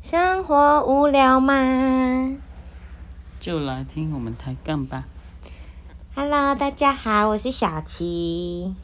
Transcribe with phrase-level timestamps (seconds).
[0.00, 2.38] 生活无聊吗
[3.38, 5.06] 就来听我们抬杠吧。
[6.14, 8.74] ？Hello，大家好，我是小琪。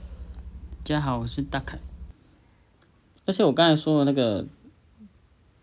[0.84, 1.78] 大家好，我是大凯。
[3.24, 4.46] 而且我刚才说的那个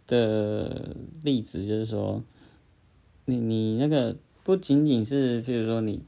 [0.08, 2.24] 的例子，就是说，
[3.26, 6.02] 你你那个不仅仅是，譬如说你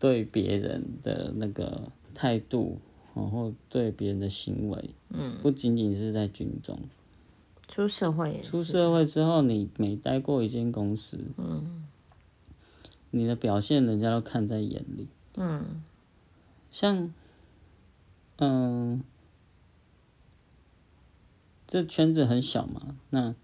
[0.00, 2.80] 对别人的那个态度，
[3.14, 6.76] 然后对别人的行为，嗯，不仅仅是在军中，
[7.74, 11.84] 出社会也是出社会之后，你每待过一间公司，嗯，
[13.10, 15.82] 你的表现人家都看在眼里，嗯，
[16.70, 17.12] 像，
[18.36, 19.02] 嗯，
[21.66, 23.34] 这圈子很小嘛，那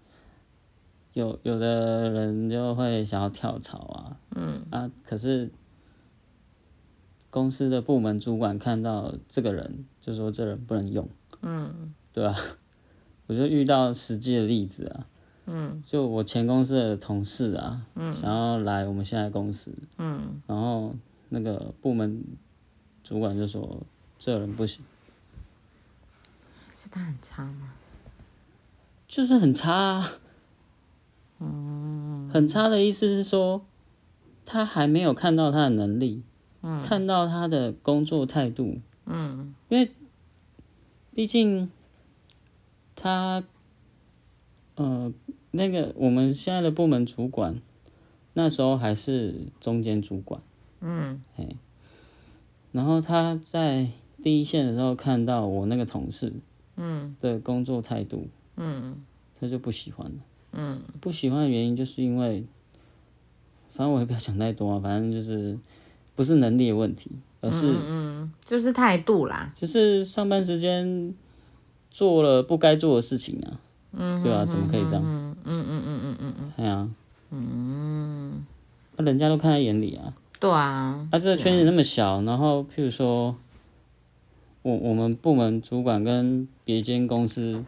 [1.11, 5.51] 有有的人就会想要跳槽啊，嗯啊，可是
[7.29, 11.09] 公司的部门主管看到这个人，就说这人不能用，
[11.41, 12.33] 嗯，对吧、
[13.31, 15.05] 我就遇到实际的例子啊，
[15.45, 20.93] 嗯，就我前公司的同事啊，嗯，想要来我们现在公司，嗯，然后
[21.29, 22.21] 那个部门
[23.05, 23.81] 主管就说
[24.19, 24.83] 这人不行，
[26.73, 27.71] 是他很差吗？
[29.07, 30.11] 就是很差啊，
[31.39, 33.61] 嗯，很差的意思是说
[34.45, 36.21] 他还没有看到他的能力，
[36.63, 39.89] 嗯，看到他的工作态度，嗯，因为
[41.15, 41.71] 毕竟
[42.95, 43.43] 他，
[44.75, 45.13] 呃，
[45.51, 47.61] 那个我们现在的部门主管，
[48.33, 50.41] 那时候还是中间主管，
[50.79, 51.55] 嗯，哎，
[52.71, 53.89] 然后他在
[54.21, 56.33] 第一线的时候看到我那个同事，
[56.75, 59.03] 嗯，的工作态度，嗯，
[59.39, 60.17] 他就不喜欢了，
[60.51, 62.45] 嗯，不喜欢的原因就是因为，
[63.71, 65.57] 反正我也不要讲太多啊，反正就是
[66.15, 69.51] 不是能力的问题，而是嗯就是态度啦。
[69.55, 71.13] 就是上班时间
[71.91, 73.59] 做了不该做的事情啊，
[73.91, 75.03] 嗯，对啊，怎么可以这样？
[75.03, 76.89] 嗯嗯嗯嗯嗯嗯嗯，对啊，
[77.29, 78.45] 嗯，
[78.97, 83.35] 那人家都看在眼里啊，对啊，啊，这个圈子那么小，然后譬如说，
[84.63, 87.63] 我我们部门主管跟别间公司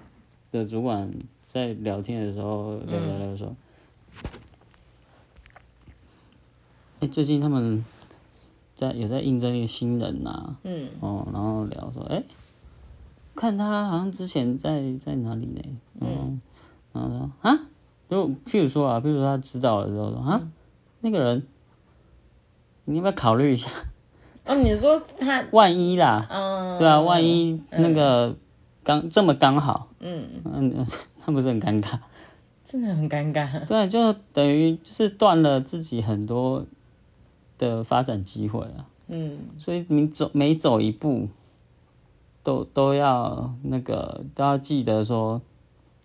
[0.51, 1.11] 的主管
[1.45, 3.55] 在聊天的时候聊聊聊说，
[7.01, 7.83] 哎、最近他们
[8.75, 12.23] 在有在应征一个新人呐、嗯，哦，然后聊说，哎、
[13.35, 15.61] 看他好像之前在在哪里呢？
[16.01, 16.41] 嗯，
[16.91, 17.59] 然后说啊，
[18.09, 20.41] 就譬如说啊，譬如说他知道了之后说啊，
[21.01, 21.43] 那个人，
[22.85, 23.69] 你要不要考虑一下？
[24.45, 28.35] 哦，你说他， 万一啦，嗯，对啊，万一那个
[28.83, 30.85] 刚这么刚好，嗯嗯，
[31.25, 31.97] 那不是很尴尬？
[32.63, 33.65] 真的很尴尬。
[33.65, 36.65] 对，就等于就是断了自己很多
[37.57, 38.85] 的发展机会啊。
[39.07, 41.27] 嗯，所以你走每走一步，
[42.43, 45.41] 都都要那个都要记得说，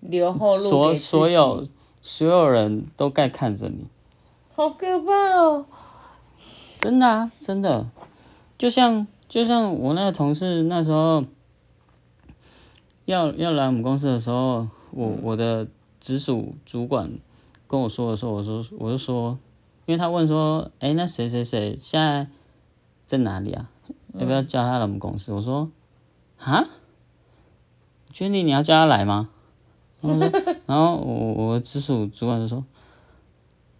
[0.01, 1.67] 留后路所给自己所有
[2.01, 3.87] 所有人都该看着你，
[4.55, 5.67] 好可怕哦。
[6.79, 7.91] 真的啊，真的，
[8.57, 11.25] 就像就像我那个同事那时候
[13.05, 15.67] 要要来我们公司的时候，我我的
[15.99, 17.11] 直属主管
[17.67, 19.37] 跟我说的时候，我说我就说，
[19.87, 22.29] 因为他问说，哎、那谁谁谁现在
[23.09, 23.69] 在哪里啊？
[24.15, 25.33] 要不要叫他来我们公司？
[25.33, 25.69] 我说，
[26.39, 26.65] 啊，
[28.13, 29.31] 确定你要叫他来吗？
[30.01, 30.27] 然后
[30.67, 32.65] 然后我我直属主管就说，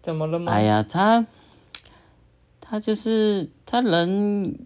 [0.01, 0.51] 怎么了吗？
[0.51, 1.25] 哎呀，他
[2.59, 4.57] 他就是他人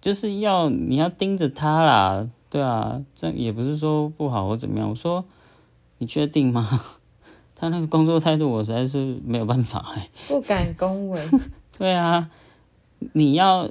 [0.00, 4.88] 就是要你要盯着他啦，对啊，这也不是说不好或怎么样。
[4.88, 5.24] 我说
[5.98, 6.80] 你确定吗？
[7.56, 11.20] 他那个工作态度我实在是没有办法哎、不敢恭维。
[11.78, 12.30] 对啊，
[13.12, 13.70] 你要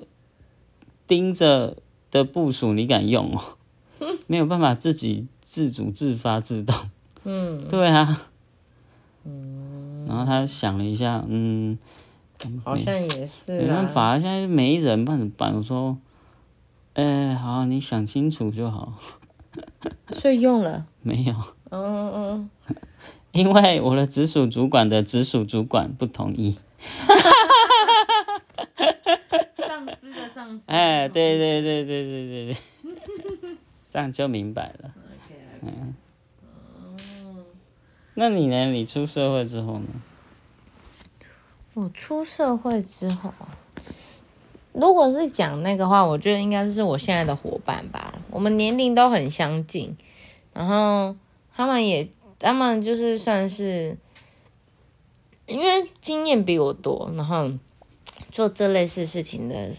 [1.07, 1.77] 盯着
[2.11, 3.57] 的部署，你敢用哦？
[4.27, 6.75] 没有办法自己自主自发自动。
[7.23, 8.21] 嗯， 对啊。
[9.23, 10.05] 嗯。
[10.07, 11.77] 然后他想了一下，嗯，
[12.63, 13.87] 好像也是没办。
[13.87, 15.53] 法，现在没人，办怎么办？
[15.55, 15.97] 我说，
[16.93, 18.93] 哎、好，你想清楚就好。
[20.09, 20.85] 所以用了。
[21.01, 21.33] 没有，
[21.69, 22.49] 嗯嗯
[23.31, 26.57] 因为我的直属主管的直属主管不同意。
[27.07, 27.17] 嗯，
[29.57, 30.63] 上司的上司。
[30.67, 33.57] 哎，对对对对对对对，
[33.89, 34.93] 这样就明白了。
[35.61, 35.93] 嗯，
[38.15, 38.71] 那你呢？
[38.71, 39.87] 你出社会之后呢？
[41.75, 43.55] 我出社会之后啊，
[44.73, 48.19] 如果是讲那个话，我觉得应该是我现在的伙伴吧。
[48.31, 49.95] 我们年龄都很相近，
[50.53, 51.15] 然后
[51.55, 52.09] 他们也，
[52.39, 53.95] 他们就是算是，
[55.45, 57.51] 因为经验比我多，然后
[58.31, 59.71] 做这类似事情的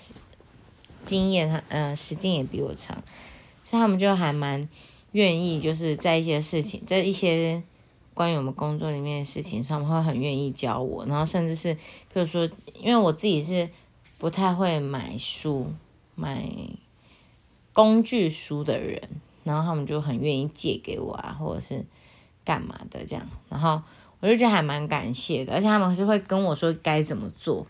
[1.04, 3.02] 经验，他呃时间也比我长，
[3.64, 4.68] 所以他们就还蛮
[5.12, 7.62] 愿意，就是在一些事情，在一些
[8.14, 12.48] 关于我们工作里面的事情上，会很愿意教我，然后甚至是，比如说，
[12.80, 13.68] 因为我自己是
[14.18, 15.72] 不太会买书、
[16.14, 16.46] 买
[17.72, 19.00] 工具书的人，
[19.44, 21.84] 然后他们就很愿意借给我啊，或者是
[22.44, 23.82] 干嘛的这样，然后
[24.20, 27.66] 我就觉得还蛮感谢的，而且他们是会跟我说该怎么做，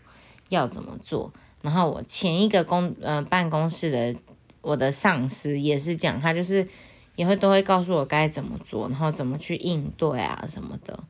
[0.49, 1.31] 要怎么做，
[1.63, 4.15] 然后我前一个公呃办公室的
[4.61, 6.67] 我的上司也是讲，他就是。
[7.15, 11.03] 也会都会告诉我该怎么做，然后怎么去应对啊什么的。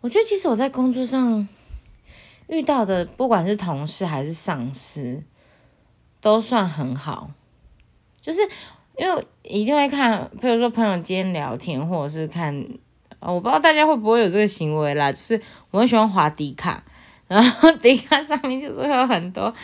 [0.00, 1.46] 我觉得其实我在工作上
[2.48, 5.22] 遇到的，不管是同事还是上司，
[6.20, 7.30] 都算很好。
[8.20, 8.40] 就是
[8.98, 12.66] 因为一定会看，比如说朋友间聊天，或者是看，
[13.20, 15.12] 我不知道大家会不会有这个行为啦。
[15.12, 15.40] 就是
[15.70, 16.82] 我很喜欢滑迪卡，
[17.30, 19.54] 然后迪卡上面就是会有很多。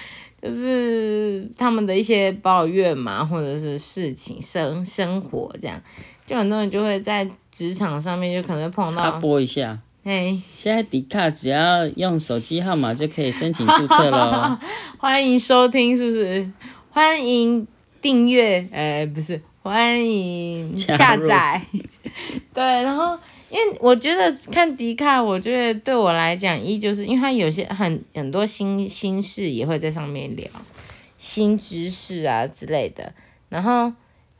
[0.42, 5.80] 就是他们的一些抱怨嘛，或者是事情生生活这样，
[6.24, 9.02] 就很多人就会在职场上面就可能会碰到。
[9.02, 14.60] 插播一下，哎，现在迪卡只要用手机号码就可以申请注册了。
[14.98, 16.48] 欢迎收听，是不是？
[16.90, 17.66] 欢迎
[18.00, 21.60] 订阅，哎，不是，欢迎下载。
[22.54, 23.18] 对，然后。
[23.48, 30.48] 因为我觉得看迪卡，我觉得对我来讲，一就是因为他有些很很多新新事也会在上面聊，
[31.16, 33.12] 新知识啊之类的。
[33.48, 33.92] 然后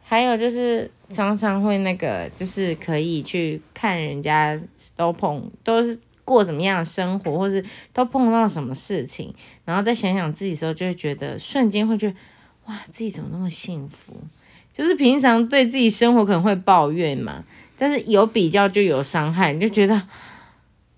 [0.03, 4.61] 还有就是常常会那个，就是可以去看人家
[4.97, 9.33] 都碰都是过什么样的生活，或是都碰到什么事情，
[9.65, 12.15] 然后再想想自己的时候，就会觉得瞬间会觉得
[12.67, 14.15] 哇，自己怎么那么幸福？
[14.73, 17.45] 就是平常对自己生活可能会抱怨嘛。
[17.79, 20.03] 但是有比较就有伤害，你就觉得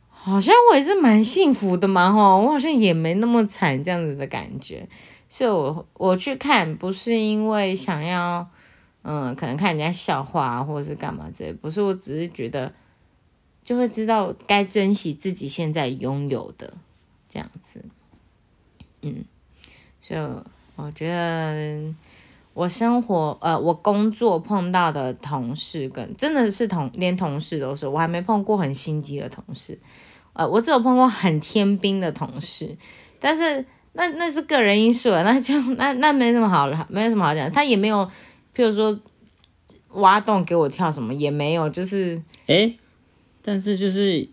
[0.09, 4.89] 好像我也是蛮幸福的嘛，吼，我好像也没那么惨这样子的感觉，
[5.29, 8.49] 所以我我去看不是因为想要，
[9.03, 12.73] 嗯，可能看人家笑话或者是干嘛之类，不是，我只是觉得
[13.65, 16.75] 就会知道该珍惜自己现在拥有的
[17.29, 17.85] 这样子，
[19.03, 19.25] 嗯，
[20.01, 20.21] 所以
[20.77, 21.95] 我觉得。
[22.59, 29.79] 我生活呃，我工作碰到的同事跟真的是同连同事都是，我还没碰过很心机的同事，
[30.33, 32.77] 呃，我只有碰过很天兵的同事，
[33.21, 38.05] 但是那那是个人因素了，那就那那没什么好了没有什么好讲，他也没有，
[38.53, 38.99] 譬如说
[39.93, 42.75] 挖洞给我跳什么也没有，就是哎，
[43.41, 44.29] 但是就是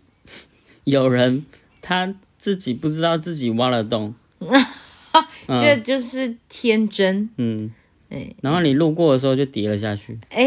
[0.82, 1.46] 有人
[1.80, 4.12] 他自己不知道自己挖了洞，
[5.46, 7.70] 这就是天真，嗯。
[8.08, 10.18] 哎，然后你路过的时候就跌了下去。
[10.30, 10.46] 哎，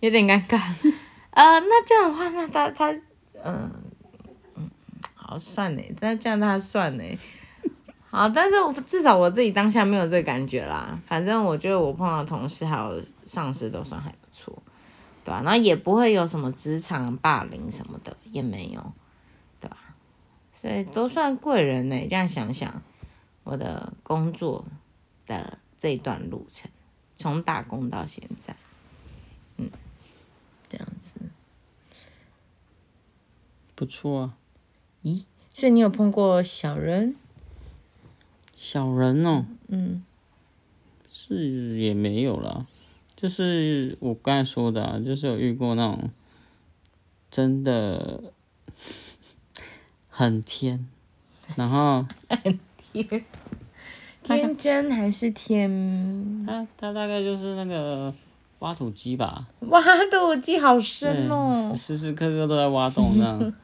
[0.00, 0.60] 有点尴尬。
[1.30, 2.92] 呃，那这样的话，那他他，
[3.42, 3.72] 嗯
[4.56, 4.70] 嗯，
[5.14, 5.82] 好算呢。
[6.00, 7.04] 那这样他算呢。
[8.10, 10.98] 好，但是我至少我自己当下没有这个感觉啦。
[11.06, 14.62] 反正我觉得我碰到同事还有上司都算还不错，
[15.24, 15.40] 对吧？
[15.44, 18.92] 然后也不会有什么职场霸凌什么的，也没有，
[19.60, 19.76] 对吧？
[20.52, 21.96] 所以都算贵人呢。
[22.10, 22.82] 这样想想，
[23.44, 24.66] 我的工作
[25.26, 25.58] 的。
[25.78, 26.70] 这一段路程，
[27.14, 28.56] 从打工到现在，
[29.56, 29.70] 嗯，
[30.68, 31.14] 这样子
[33.74, 34.36] 不错啊。
[35.04, 37.14] 咦，所以你有碰过小人？
[38.56, 40.04] 小人哦，嗯，
[41.08, 42.66] 是也没有了，
[43.14, 46.10] 就是我刚才说的，啊，就是有遇过那种
[47.30, 48.32] 真的
[50.08, 50.88] 很天，
[51.54, 52.58] 然后 很
[52.92, 53.24] 天。
[54.36, 56.44] 天真还是天？
[56.46, 58.12] 他他大概就是那个
[58.60, 59.46] 挖土机吧。
[59.60, 59.80] 挖
[60.10, 63.54] 土机好深哦，时时刻刻都在挖洞这样。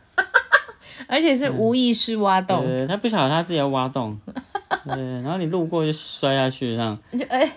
[1.09, 2.65] 而且是无意识挖洞。
[2.65, 4.19] 对，他不晓得他自己要挖洞。
[4.87, 6.97] 对，然后你路过就摔下去这样。
[7.13, 7.51] 就哎，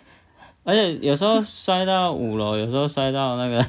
[0.63, 3.65] 而且有时候摔到五楼，有时候摔到那个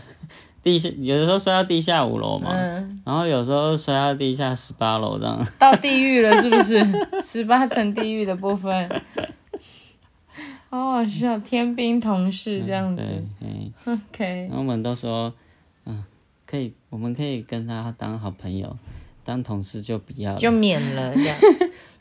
[0.69, 2.51] 地下，有的时候摔到地下五楼嘛。
[2.53, 3.01] 嗯。
[3.05, 5.43] 然后有时候摔到地下十八楼这样。
[5.59, 6.87] 到地狱了是不是？
[7.23, 8.89] 十八层地狱的部分。
[10.69, 13.03] 好好笑，天兵同事这样子。
[13.41, 14.47] 嗯，OK。
[14.49, 15.33] 然后我们都说，
[15.87, 16.05] 嗯，
[16.47, 18.77] 可以，我们可以跟他当好朋友，
[19.25, 20.35] 当同事就不要。
[20.35, 21.37] 就免了这样。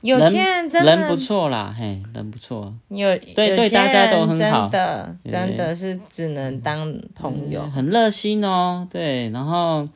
[0.02, 2.74] 有些人真的人不错啦，嘿，人不错。
[2.90, 4.70] 有对对，大家都很好。
[4.70, 7.62] 真的真的是只能当朋友。
[7.68, 9.88] 很热心哦，对，然后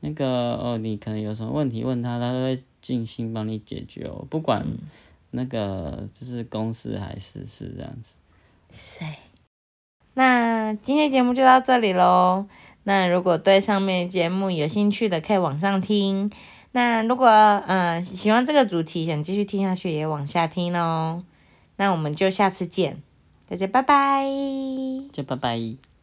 [0.00, 4.64] 那个哦，你可能有什么问题问他，他都会尽心帮你解决哦，不管。
[5.32, 8.16] 那个就是公事还是事这样子。
[8.70, 9.04] 谁？
[10.14, 12.46] 那今天节目就到这里喽。
[12.84, 16.30] 那如果对上面节目有兴趣的，可以往上听。
[16.76, 17.26] 那如果
[17.66, 21.24] 嗯喜欢这个主题，想继续听下去，也往下听哦。
[21.76, 23.02] 那我们就下次见，
[23.48, 24.26] 大家拜拜。
[25.10, 25.95] 就拜拜。